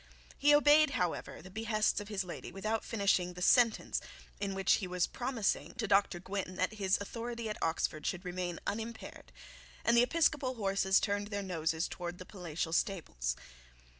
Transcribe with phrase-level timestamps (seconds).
[0.39, 4.01] He obeyed, however, the behests of the lady without finishing the sentence
[4.39, 8.59] in which he was promising to Dr Gwynne that his authority at Oxford should remain
[8.65, 9.31] unimpaired;
[9.85, 13.35] and the episcopal horses turned their noses towards the palatial stables.